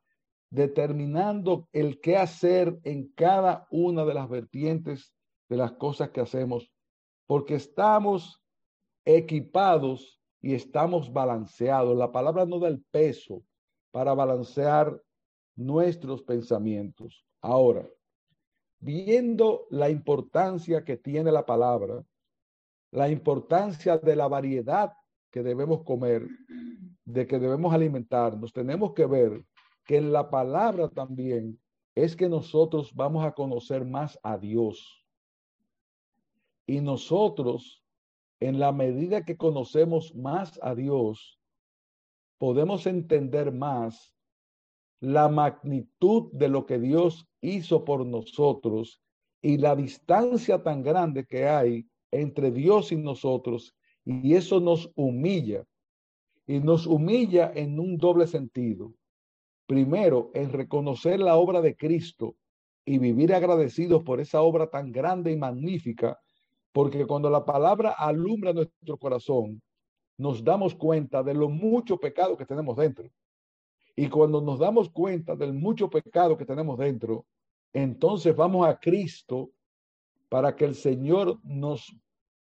[0.50, 5.14] determinando el qué hacer en cada una de las vertientes
[5.48, 6.70] de las cosas que hacemos,
[7.26, 8.42] porque estamos
[9.04, 11.96] equipados y estamos balanceados.
[11.96, 13.42] La palabra no da el peso
[13.90, 15.00] para balancear
[15.56, 17.24] nuestros pensamientos.
[17.40, 17.88] Ahora,
[18.80, 22.04] viendo la importancia que tiene la palabra,
[22.90, 24.92] la importancia de la variedad
[25.30, 26.26] que debemos comer,
[27.04, 29.44] de que debemos alimentarnos, tenemos que ver
[29.84, 31.58] que en la palabra también
[31.94, 35.04] es que nosotros vamos a conocer más a Dios.
[36.66, 37.84] Y nosotros,
[38.40, 41.38] en la medida que conocemos más a Dios,
[42.38, 44.16] podemos entender más
[45.00, 49.00] la magnitud de lo que Dios hizo por nosotros
[49.42, 53.74] y la distancia tan grande que hay entre Dios y nosotros.
[54.04, 55.64] Y eso nos humilla.
[56.46, 58.92] Y nos humilla en un doble sentido.
[59.66, 62.36] Primero, en reconocer la obra de Cristo
[62.84, 66.18] y vivir agradecidos por esa obra tan grande y magnífica,
[66.72, 69.62] porque cuando la palabra alumbra nuestro corazón,
[70.18, 73.08] nos damos cuenta de lo mucho pecado que tenemos dentro.
[73.94, 77.26] Y cuando nos damos cuenta del mucho pecado que tenemos dentro,
[77.72, 79.50] entonces vamos a Cristo
[80.28, 81.94] para que el Señor nos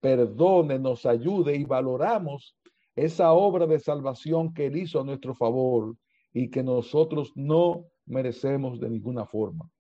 [0.01, 2.56] perdone, nos ayude y valoramos
[2.97, 5.97] esa obra de salvación que Él hizo a nuestro favor
[6.33, 9.71] y que nosotros no merecemos de ninguna forma.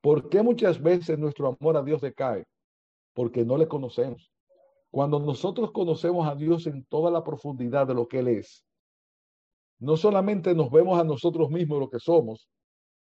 [0.00, 2.46] ¿Por qué muchas veces nuestro amor a Dios decae?
[3.14, 4.30] Porque no le conocemos.
[4.90, 8.64] Cuando nosotros conocemos a Dios en toda la profundidad de lo que Él es,
[9.78, 12.48] no solamente nos vemos a nosotros mismos lo que somos,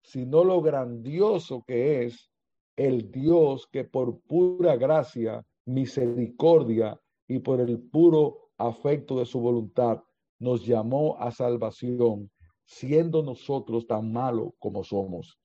[0.02, 2.30] sino lo grandioso que es
[2.76, 10.02] el Dios que por pura gracia, misericordia y por el puro afecto de su voluntad
[10.38, 12.30] nos llamó a salvación,
[12.64, 15.38] siendo nosotros tan malos como somos.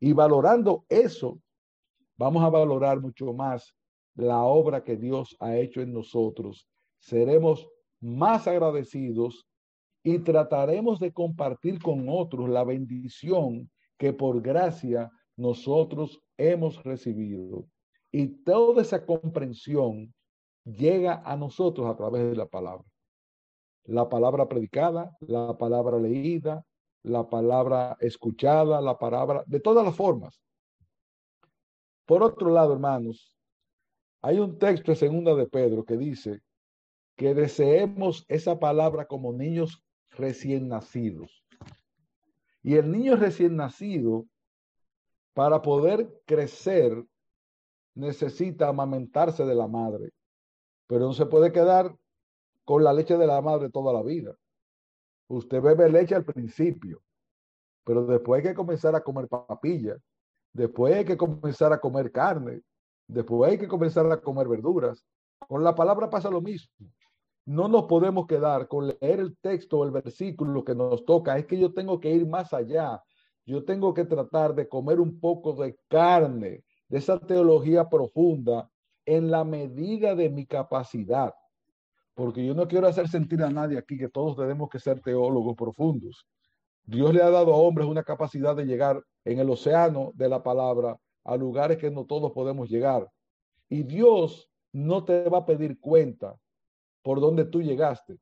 [0.00, 1.40] Y valorando eso,
[2.16, 3.74] vamos a valorar mucho más
[4.14, 6.68] la obra que Dios ha hecho en nosotros.
[6.98, 7.68] Seremos
[8.00, 9.46] más agradecidos
[10.02, 17.66] y trataremos de compartir con otros la bendición que por gracia nosotros hemos recibido.
[18.10, 20.12] Y toda esa comprensión
[20.64, 22.84] llega a nosotros a través de la palabra.
[23.84, 26.64] La palabra predicada, la palabra leída,
[27.02, 30.40] la palabra escuchada, la palabra de todas las formas.
[32.06, 33.36] Por otro lado, hermanos,
[34.20, 36.40] hay un texto en segunda de Pedro que dice
[37.16, 41.44] que deseemos esa palabra como niños recién nacidos.
[42.62, 44.26] Y el niño recién nacido,
[45.34, 47.04] para poder crecer,
[47.94, 50.10] necesita amamentarse de la madre,
[50.92, 51.96] pero no se puede quedar
[52.66, 54.36] con la leche de la madre toda la vida.
[55.26, 57.00] Usted bebe leche al principio,
[57.82, 59.96] pero después hay que comenzar a comer papilla,
[60.52, 62.60] después hay que comenzar a comer carne,
[63.06, 65.02] después hay que comenzar a comer verduras.
[65.48, 66.70] Con la palabra pasa lo mismo
[67.46, 71.38] no nos podemos quedar con leer el texto o el versículo que nos toca.
[71.38, 73.02] Es que yo tengo que ir más allá.
[73.46, 78.70] Yo tengo que tratar de comer un poco de carne, de esa teología profunda,
[79.06, 81.34] en la medida de mi capacidad.
[82.14, 85.56] Porque yo no quiero hacer sentir a nadie aquí que todos tenemos que ser teólogos
[85.56, 86.26] profundos.
[86.84, 90.42] Dios le ha dado a hombres una capacidad de llegar en el océano de la
[90.42, 93.08] palabra a lugares que no todos podemos llegar.
[93.68, 96.36] Y Dios no te va a pedir cuenta
[97.02, 98.18] por dónde tú llegaste,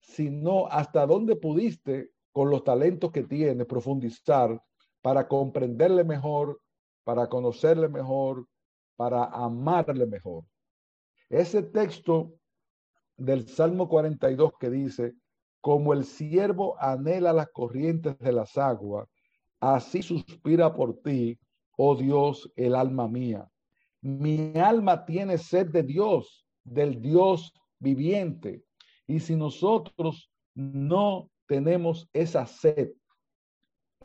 [0.00, 4.62] sino hasta dónde pudiste con los talentos que tienes profundizar
[5.02, 6.60] para comprenderle mejor,
[7.04, 8.46] para conocerle mejor,
[8.98, 10.44] para amarle mejor.
[11.30, 12.34] Ese texto
[13.16, 15.14] del Salmo 42 que dice,
[15.60, 19.08] como el siervo anhela las corrientes de las aguas,
[19.60, 21.38] así suspira por ti,
[21.76, 23.48] oh Dios, el alma mía.
[24.00, 28.64] Mi alma tiene sed de Dios, del Dios viviente.
[29.06, 32.90] Y si nosotros no tenemos esa sed,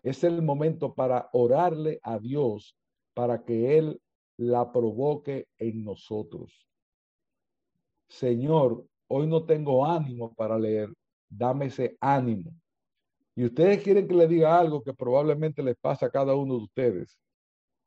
[0.04, 2.78] es el momento para orarle a Dios
[3.16, 4.00] para que Él
[4.38, 6.68] la provoque en nosotros.
[8.08, 10.94] Señor, hoy no tengo ánimo para leer,
[11.30, 12.52] dame ese ánimo.
[13.36, 16.64] Y ustedes quieren que le diga algo que probablemente les pasa a cada uno de
[16.64, 17.18] ustedes.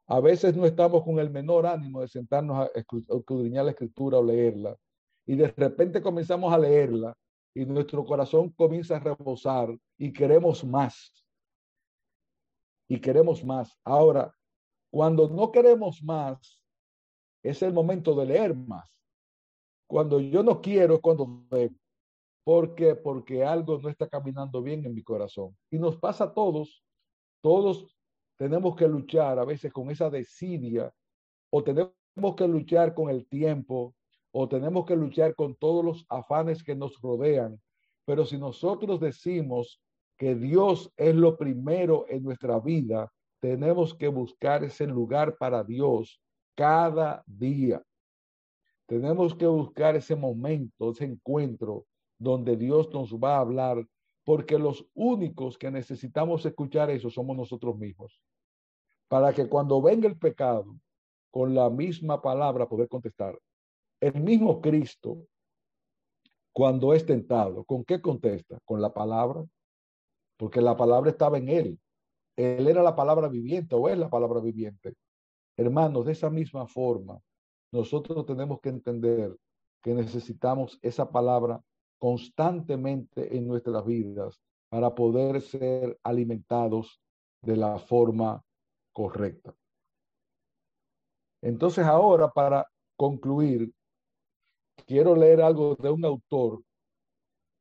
[0.08, 4.24] A veces no estamos con el menor ánimo de sentarnos a escudriñar la escritura o
[4.24, 4.76] leerla
[5.26, 7.16] y de repente comenzamos a leerla
[7.52, 11.12] y nuestro corazón comienza a rebosar y queremos más.
[12.88, 13.76] Y queremos más.
[13.82, 14.32] Ahora,
[14.96, 16.58] cuando no queremos más,
[17.42, 18.90] es el momento de leer más.
[19.86, 21.44] Cuando yo no quiero es cuando
[22.42, 22.94] ¿Por qué?
[22.94, 25.54] Porque algo no está caminando bien en mi corazón.
[25.70, 26.82] Y nos pasa a todos.
[27.42, 27.94] Todos
[28.38, 30.90] tenemos que luchar a veces con esa desidia
[31.50, 31.92] o tenemos
[32.34, 33.94] que luchar con el tiempo
[34.32, 37.60] o tenemos que luchar con todos los afanes que nos rodean.
[38.06, 39.78] Pero si nosotros decimos
[40.16, 46.20] que Dios es lo primero en nuestra vida, tenemos que buscar ese lugar para Dios
[46.54, 47.82] cada día.
[48.86, 51.86] Tenemos que buscar ese momento, ese encuentro
[52.18, 53.86] donde Dios nos va a hablar,
[54.24, 58.20] porque los únicos que necesitamos escuchar eso somos nosotros mismos.
[59.08, 60.76] Para que cuando venga el pecado,
[61.36, 63.38] con la misma palabra poder contestar.
[64.00, 65.26] El mismo Cristo,
[66.50, 68.58] cuando es tentado, ¿con qué contesta?
[68.64, 69.44] Con la palabra,
[70.38, 71.78] porque la palabra estaba en él.
[72.36, 74.94] Él era la palabra viviente o es la palabra viviente.
[75.56, 77.18] Hermanos, de esa misma forma,
[77.72, 79.34] nosotros tenemos que entender
[79.82, 81.62] que necesitamos esa palabra
[81.98, 87.00] constantemente en nuestras vidas para poder ser alimentados
[87.42, 88.42] de la forma
[88.92, 89.54] correcta.
[91.42, 92.66] Entonces ahora, para
[92.96, 93.72] concluir,
[94.86, 96.62] quiero leer algo de un autor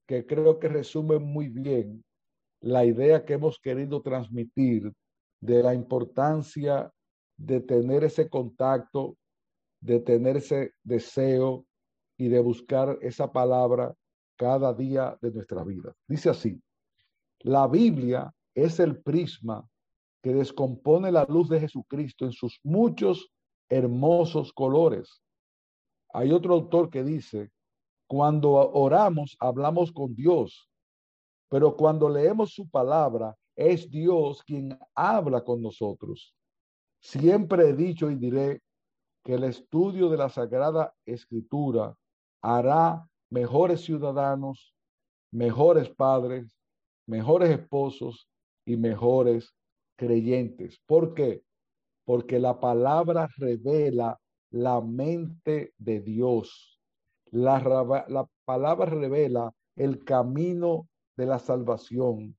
[0.08, 2.05] que creo que resume muy bien
[2.62, 4.92] la idea que hemos querido transmitir
[5.42, 6.92] de la importancia
[7.38, 9.18] de tener ese contacto,
[9.82, 11.66] de tener ese deseo
[12.18, 13.94] y de buscar esa palabra
[14.38, 15.94] cada día de nuestra vida.
[16.08, 16.62] Dice así,
[17.40, 19.68] la Biblia es el prisma
[20.24, 23.30] que descompone la luz de Jesucristo en sus muchos
[23.70, 25.22] hermosos colores
[26.16, 27.52] hay otro autor que dice,
[28.08, 30.70] cuando oramos, hablamos con Dios,
[31.50, 36.36] pero cuando leemos su palabra, es Dios quien habla con nosotros.
[37.00, 38.62] Siempre he dicho y diré
[39.24, 41.96] que el estudio de la Sagrada Escritura
[42.42, 44.76] hará mejores ciudadanos,
[45.32, 46.56] mejores padres,
[47.08, 48.28] mejores esposos
[48.66, 49.56] y mejores
[49.96, 50.80] creyentes.
[50.86, 51.44] ¿Por qué?
[52.06, 54.20] Porque la palabra revela
[54.52, 56.80] la mente de Dios.
[57.32, 57.60] La,
[58.08, 62.36] la palabra revela el camino de la salvación.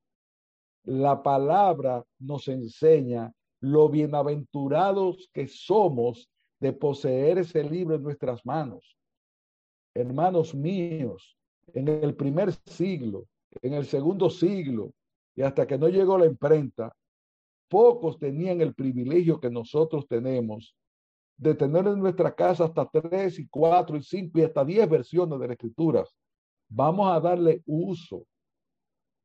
[0.83, 8.97] La palabra nos enseña lo bienaventurados que somos de poseer ese libro en nuestras manos.
[9.93, 11.37] Hermanos míos,
[11.73, 13.25] en el primer siglo,
[13.61, 14.93] en el segundo siglo,
[15.35, 16.95] y hasta que no llegó la imprenta,
[17.67, 20.75] pocos tenían el privilegio que nosotros tenemos
[21.37, 25.39] de tener en nuestra casa hasta tres y cuatro y cinco y hasta diez versiones
[25.39, 26.15] de las escrituras.
[26.69, 28.23] Vamos a darle uso,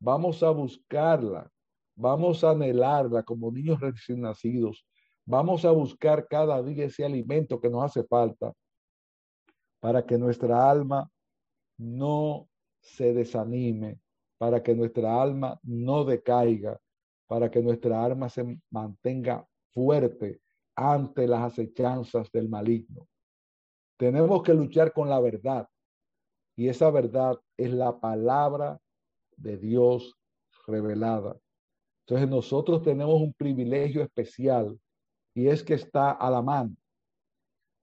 [0.03, 1.48] vamos a buscarla,
[1.94, 4.84] vamos a anhelarla como niños recién nacidos,
[5.24, 8.53] vamos a buscar cada día ese alimento que nos hace falta
[9.80, 11.09] para que nuestra alma
[11.78, 12.48] no
[12.80, 14.00] se desanime,
[14.38, 16.80] para que nuestra alma no decaiga,
[17.28, 20.40] para que nuestra alma se mantenga fuerte
[20.74, 23.07] ante las acechanzas del maligno.
[23.96, 25.68] Tenemos que luchar con la verdad
[26.57, 28.80] y esa verdad es la palabra
[29.37, 30.16] de Dios
[30.66, 31.37] revelada.
[32.07, 34.78] Entonces nosotros tenemos un privilegio especial
[35.35, 36.76] y es que está a la mano.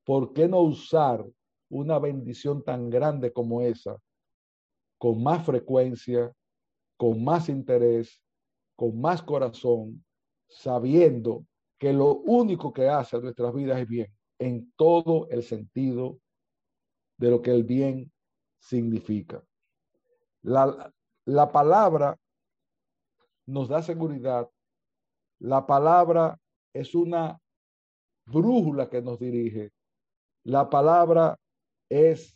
[0.06, 1.26] ¿Por qué no usar
[1.70, 3.98] una bendición tan grande como esa
[5.00, 6.32] con más frecuencia,
[6.98, 8.22] con más interés,
[8.76, 10.04] con más corazón,
[10.48, 11.46] sabiendo
[11.80, 16.20] que lo único que hace a nuestras vidas es bien, en todo el sentido
[17.18, 18.12] de lo que el bien
[18.60, 19.42] significa.
[20.42, 20.94] La,
[21.30, 22.18] la palabra
[23.46, 24.50] nos da seguridad.
[25.40, 26.40] La palabra
[26.74, 27.40] es una
[28.26, 29.72] brújula que nos dirige.
[30.44, 31.38] La palabra
[31.88, 32.36] es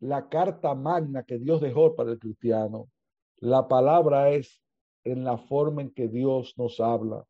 [0.00, 2.88] la carta magna que Dios dejó para el cristiano.
[3.36, 4.60] La palabra es
[5.04, 7.24] en la forma en que Dios nos habla.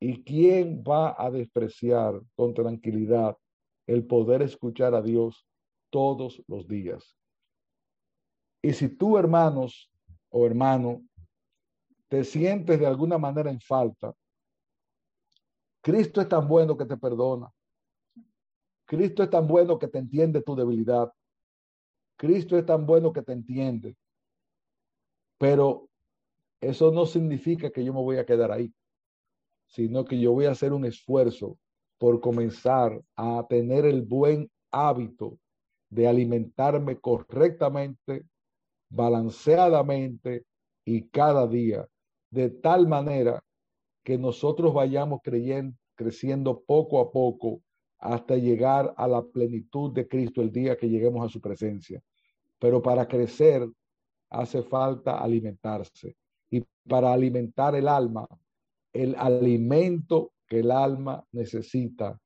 [0.00, 3.36] ¿Y quién va a despreciar con tranquilidad
[3.86, 5.46] el poder escuchar a Dios
[5.90, 7.16] todos los días?
[8.66, 9.88] Y si tú, hermanos
[10.28, 11.00] o hermano,
[12.08, 14.12] te sientes de alguna manera en falta,
[15.80, 17.48] Cristo es tan bueno que te perdona.
[18.84, 21.12] Cristo es tan bueno que te entiende tu debilidad.
[22.16, 23.96] Cristo es tan bueno que te entiende.
[25.38, 25.88] Pero
[26.60, 28.74] eso no significa que yo me voy a quedar ahí
[29.68, 31.58] sino que yo voy a hacer un esfuerzo
[31.98, 35.38] por comenzar a tener el buen hábito
[35.90, 38.24] de alimentarme correctamente,
[38.88, 40.44] balanceadamente
[40.84, 41.86] y cada día,
[42.30, 43.42] de tal manera
[44.04, 47.60] que nosotros vayamos creyendo, creciendo poco a poco
[47.98, 52.00] hasta llegar a la plenitud de Cristo el día que lleguemos a su presencia.
[52.58, 53.68] Pero para crecer
[54.30, 56.16] hace falta alimentarse.
[56.50, 58.28] Y para alimentar el alma,
[58.92, 62.18] el alimento que el alma necesita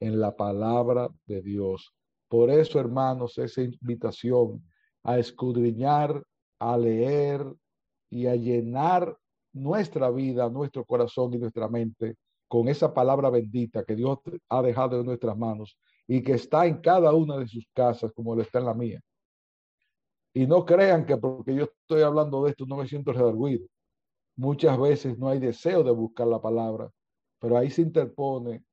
[0.00, 1.92] en la palabra de Dios.
[2.28, 4.62] Por eso, hermanos, esa invitación
[5.06, 6.20] a escudriñar,
[6.58, 7.46] a leer
[8.10, 9.16] y a llenar
[9.52, 12.16] nuestra vida, nuestro corazón y nuestra mente
[12.48, 15.78] con esa palabra bendita que Dios ha dejado en nuestras manos
[16.08, 19.00] y que está en cada una de sus casas como lo está en la mía.
[20.34, 23.66] Y no crean que porque yo estoy hablando de esto no me siento redarguido.
[24.34, 26.90] Muchas veces no hay deseo de buscar la palabra,
[27.38, 28.64] pero ahí se interpone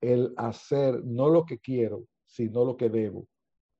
[0.00, 3.26] el hacer no lo que quiero, sino lo que debo.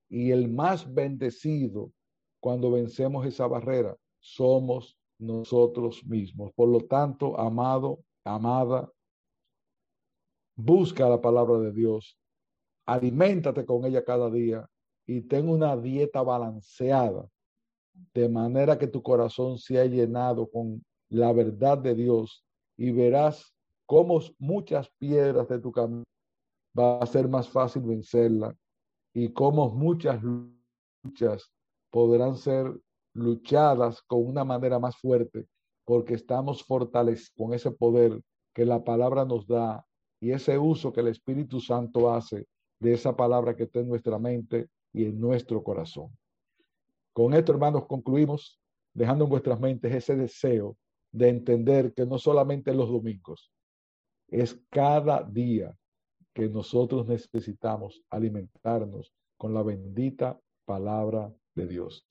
[0.09, 1.91] Y el más bendecido
[2.39, 6.51] cuando vencemos esa barrera somos nosotros mismos.
[6.53, 8.91] Por lo tanto, amado, amada,
[10.55, 12.17] busca la palabra de Dios,
[12.85, 14.67] aliméntate con ella cada día
[15.05, 17.27] y ten una dieta balanceada,
[18.13, 22.45] de manera que tu corazón sea llenado con la verdad de Dios
[22.77, 23.53] y verás
[23.85, 26.03] cómo muchas piedras de tu camino
[26.77, 28.55] va a ser más fácil vencerla
[29.13, 31.51] y cómo muchas luchas
[31.89, 32.71] podrán ser
[33.13, 35.47] luchadas con una manera más fuerte
[35.85, 38.21] porque estamos fortalecidos con ese poder
[38.53, 39.85] que la palabra nos da
[40.21, 42.47] y ese uso que el Espíritu Santo hace
[42.79, 46.15] de esa palabra que está en nuestra mente y en nuestro corazón.
[47.13, 48.59] Con esto, hermanos, concluimos
[48.93, 50.77] dejando en vuestras mentes ese deseo
[51.11, 53.51] de entender que no solamente los domingos,
[54.27, 55.75] es cada día
[56.33, 62.05] que nosotros necesitamos alimentarnos con la bendita palabra de Dios.